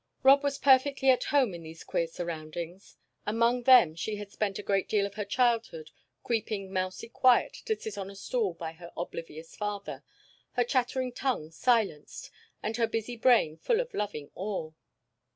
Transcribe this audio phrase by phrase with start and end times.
[0.23, 4.63] Rob was perfectly at home in these queer surroundings; among them she had spent a
[4.63, 5.91] great deal of her childhood,
[6.23, 10.03] creeping, "mousy quiet," to sit on a stool by her oblivious father,
[10.53, 12.31] her chattering tongue silenced
[12.63, 14.71] and her busy brain full of loving awe.